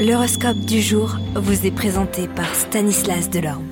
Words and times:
L'horoscope 0.00 0.60
du 0.60 0.80
jour 0.80 1.18
vous 1.34 1.66
est 1.66 1.70
présenté 1.70 2.26
par 2.26 2.54
Stanislas 2.54 3.28
Delorme. 3.28 3.66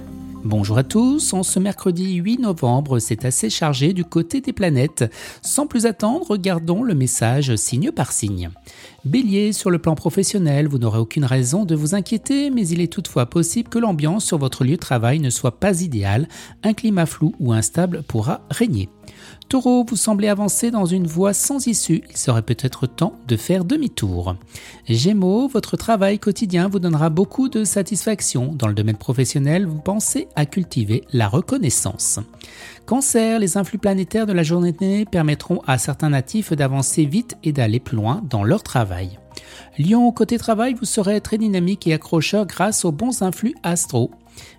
Bonjour 0.45 0.77
à 0.77 0.85
tous, 0.85 1.33
en 1.33 1.43
ce 1.43 1.59
mercredi 1.59 2.17
8 2.17 2.41
novembre, 2.41 2.99
c'est 2.99 3.25
assez 3.25 3.49
chargé 3.49 3.95
du 3.95 4.05
côté 4.05 4.43
des 4.43 4.53
planètes. 4.53 5.11
Sans 5.41 5.67
plus 5.67 5.87
attendre, 5.87 6.27
regardons 6.29 6.83
le 6.83 6.95
message 6.95 7.57
signe 7.57 7.93
par 7.93 8.13
signe. 8.13 8.51
Bélier, 9.07 9.55
sur 9.55 9.71
le 9.71 9.79
plan 9.79 9.95
professionnel, 9.95 10.69
vous 10.69 10.77
n'aurez 10.77 10.99
aucune 10.99 11.25
raison 11.25 11.65
de 11.65 11.75
vous 11.75 11.95
inquiéter, 11.95 12.51
mais 12.51 12.69
il 12.69 12.83
est 12.83 12.93
toutefois 12.93 13.25
possible 13.25 13.71
que 13.71 13.79
l'ambiance 13.79 14.27
sur 14.27 14.37
votre 14.37 14.65
lieu 14.65 14.73
de 14.73 14.77
travail 14.77 15.21
ne 15.21 15.31
soit 15.31 15.59
pas 15.59 15.81
idéale, 15.81 16.29
un 16.63 16.75
climat 16.75 17.07
flou 17.07 17.35
ou 17.41 17.55
instable 17.55 18.03
pourra 18.03 18.43
régner. 18.51 18.91
Taureau, 19.49 19.85
vous 19.89 19.97
semblez 19.97 20.29
avancer 20.29 20.71
dans 20.71 20.85
une 20.85 21.07
voie 21.07 21.33
sans 21.33 21.67
issue, 21.67 22.03
il 22.11 22.17
serait 22.17 22.43
peut-être 22.43 22.87
temps 22.87 23.15
de 23.27 23.37
faire 23.37 23.65
demi-tour. 23.65 24.37
Gémeaux, 24.89 25.49
votre 25.49 25.77
travail 25.77 26.19
quotidien 26.19 26.69
vous 26.69 26.79
donnera 26.79 27.09
beaucoup 27.09 27.49
de 27.49 27.65
satisfaction. 27.65 28.53
Dans 28.53 28.69
le 28.69 28.75
domaine 28.75 28.97
professionnel, 28.97 29.67
vous 29.67 29.81
pensez 29.81 30.29
à 30.37 30.47
cultiver 30.47 31.05
la 31.13 31.29
reconnaissance. 31.29 32.21
Cancer, 32.87 33.39
les 33.39 33.57
influx 33.57 33.79
planétaires 33.79 34.27
de 34.27 34.33
la 34.33 34.43
journée 34.43 35.05
permettront 35.11 35.63
à 35.67 35.79
certains 35.79 36.11
natifs 36.11 36.53
d'avancer 36.53 37.05
vite 37.05 37.37
et 37.43 37.53
d'aller 37.53 37.81
plus 37.81 37.97
loin 37.97 38.23
dans 38.29 38.45
leur 38.45 38.63
travail. 38.63 39.19
Lion, 39.79 40.11
côté 40.13 40.39
travail, 40.39 40.75
vous 40.75 40.85
serez 40.85 41.21
très 41.21 41.39
dynamique 41.39 41.87
et 41.87 41.95
accrocheur 41.95 42.47
grâce 42.47 42.85
aux 42.85 42.93
bons 42.93 43.23
influx 43.23 43.55
astro. 43.63 44.11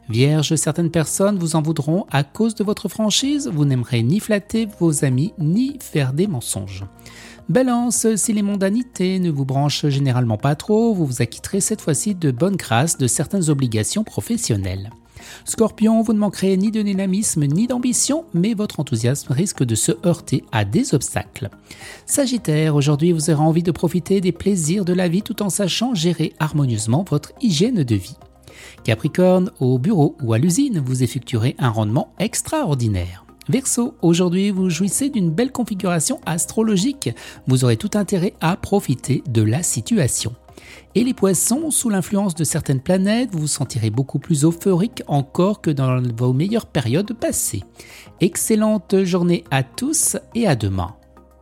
Vierge, 0.09 0.55
certaines 0.55 0.91
personnes 0.91 1.37
vous 1.37 1.55
en 1.55 1.61
voudront 1.61 2.05
à 2.11 2.23
cause 2.23 2.55
de 2.55 2.63
votre 2.63 2.89
franchise, 2.89 3.49
vous 3.53 3.65
n'aimerez 3.65 4.03
ni 4.03 4.19
flatter 4.19 4.67
vos 4.79 5.05
amis 5.05 5.33
ni 5.37 5.77
faire 5.79 6.13
des 6.13 6.27
mensonges. 6.27 6.85
Balance, 7.47 8.05
si 8.15 8.33
les 8.33 8.43
mondanités 8.43 9.19
ne 9.19 9.31
vous 9.31 9.45
branchent 9.45 9.87
généralement 9.87 10.37
pas 10.37 10.55
trop, 10.55 10.93
vous 10.93 11.05
vous 11.05 11.21
acquitterez 11.21 11.61
cette 11.61 11.81
fois-ci 11.81 12.13
de 12.13 12.31
bonne 12.31 12.55
grâce 12.55 12.97
de 12.97 13.07
certaines 13.07 13.49
obligations 13.49 14.03
professionnelles. 14.03 14.91
Scorpion, 15.45 16.01
vous 16.01 16.13
ne 16.13 16.19
manquerez 16.19 16.55
ni 16.57 16.71
de 16.71 16.81
dynamisme 16.81 17.45
ni 17.45 17.67
d'ambition, 17.67 18.25
mais 18.33 18.53
votre 18.53 18.79
enthousiasme 18.79 19.33
risque 19.33 19.63
de 19.63 19.75
se 19.75 19.91
heurter 20.05 20.43
à 20.51 20.65
des 20.65 20.93
obstacles. 20.93 21.49
Sagittaire, 22.05 22.75
aujourd'hui 22.75 23.11
vous 23.11 23.29
aurez 23.29 23.41
envie 23.41 23.63
de 23.63 23.71
profiter 23.71 24.21
des 24.21 24.31
plaisirs 24.31 24.85
de 24.85 24.93
la 24.93 25.07
vie 25.07 25.21
tout 25.21 25.41
en 25.41 25.49
sachant 25.49 25.93
gérer 25.93 26.33
harmonieusement 26.39 27.05
votre 27.09 27.33
hygiène 27.41 27.83
de 27.83 27.95
vie. 27.95 28.17
Capricorne, 28.83 29.51
au 29.59 29.77
bureau 29.77 30.15
ou 30.21 30.33
à 30.33 30.37
l'usine, 30.37 30.81
vous 30.85 31.03
effectuerez 31.03 31.55
un 31.59 31.69
rendement 31.69 32.13
extraordinaire. 32.19 33.25
Verseau, 33.49 33.95
aujourd'hui 34.03 34.51
vous 34.51 34.69
jouissez 34.69 35.09
d'une 35.09 35.31
belle 35.31 35.51
configuration 35.51 36.21
astrologique. 36.27 37.09
Vous 37.47 37.63
aurez 37.63 37.77
tout 37.77 37.91
intérêt 37.95 38.33
à 38.41 38.55
profiter 38.55 39.23
de 39.27 39.41
la 39.41 39.63
situation. 39.63 40.35
Et 40.95 41.03
les 41.03 41.13
poissons, 41.13 41.71
sous 41.71 41.89
l'influence 41.89 42.35
de 42.35 42.43
certaines 42.43 42.81
planètes, 42.81 43.29
vous 43.31 43.39
vous 43.39 43.47
sentirez 43.47 43.89
beaucoup 43.89 44.19
plus 44.19 44.43
euphorique 44.43 45.03
encore 45.07 45.61
que 45.61 45.69
dans 45.69 46.01
vos 46.17 46.33
meilleures 46.33 46.65
périodes 46.65 47.13
passées. 47.13 47.63
Excellente 48.21 49.03
journée 49.03 49.43
à 49.51 49.63
tous 49.63 50.17
et 50.35 50.47
à 50.47 50.55
demain. 50.55 50.95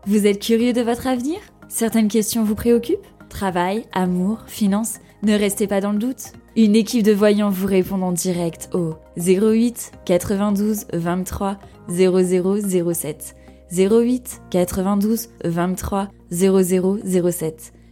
Vous 0.05 0.27
êtes 0.27 0.41
curieux 0.41 0.73
de 0.73 0.81
votre 0.81 1.07
avenir? 1.07 1.37
Certaines 1.69 2.07
questions 2.07 2.43
vous 2.43 2.55
préoccupent? 2.55 3.05
Travail, 3.29 3.85
amour, 3.93 4.39
finances 4.47 4.95
Ne 5.23 5.33
restez 5.33 5.67
pas 5.67 5.81
dans 5.81 5.91
le 5.91 5.99
doute. 5.99 6.33
Une 6.55 6.75
équipe 6.75 7.03
de 7.03 7.11
voyants 7.11 7.49
vous 7.49 7.67
répond 7.67 8.01
en 8.01 8.11
direct 8.11 8.69
au 8.73 8.95
08 9.17 9.91
92 10.05 10.85
23 10.93 11.57
0007. 11.89 13.35
08 13.71 14.41
92 14.49 15.29
23 15.43 16.07
0007. 16.31 17.73